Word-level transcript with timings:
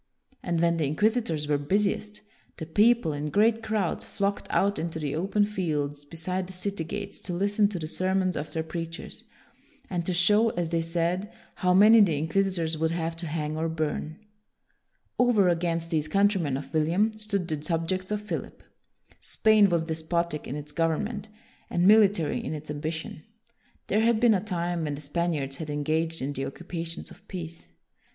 And 0.41 0.59
when 0.59 0.77
the 0.77 0.87
inquisitors 0.87 1.47
were 1.47 1.59
busiest, 1.59 2.21
the 2.57 2.65
people, 2.65 3.13
in 3.13 3.29
great 3.29 3.61
crowds, 3.61 4.03
flocked 4.03 4.47
out 4.49 4.79
into 4.79 4.97
the 4.97 5.13
open 5.13 5.45
fields 5.45 6.05
beside 6.05 6.47
the 6.47 6.53
city 6.53 6.83
gates 6.83 7.21
to 7.21 7.33
listen 7.33 7.67
to 7.67 7.77
the 7.77 7.85
sermons 7.85 8.35
of 8.35 8.51
their 8.51 8.63
preachers, 8.63 9.25
and 9.91 10.03
to 10.07 10.11
show, 10.11 10.49
as 10.53 10.69
they 10.69 10.81
said, 10.81 11.31
how 11.57 11.75
many 11.75 12.01
the 12.01 12.17
inquisitors 12.17 12.79
would 12.79 12.89
have 12.89 13.15
to 13.17 13.27
hang 13.27 13.55
or 13.55 13.69
burn. 13.69 14.17
Over 15.19 15.47
against 15.49 15.91
these 15.91 16.07
countrymen 16.07 16.57
of 16.57 16.73
William 16.73 17.13
stood 17.13 17.47
the 17.47 17.61
subjects 17.61 18.09
of 18.11 18.23
Philip. 18.23 18.63
Spain 19.19 19.69
was 19.69 19.83
despotic 19.83 20.47
in 20.47 20.55
its 20.55 20.71
government 20.71 21.29
and 21.69 21.85
WILLIAM 21.85 22.07
THE 22.07 22.15
SILENT 22.15 22.33
179 22.43 22.43
military 22.47 22.47
in 22.47 22.53
its 22.55 22.71
ambition. 22.71 23.23
There 23.85 24.01
had 24.03 24.19
been 24.19 24.33
a 24.33 24.43
time 24.43 24.85
when 24.85 24.95
the 24.95 25.01
Spaniards 25.01 25.57
had 25.57 25.69
engaged 25.69 26.23
in 26.23 26.33
the 26.33 26.47
occupations 26.47 27.11
of 27.11 27.27
peace. 27.27 27.69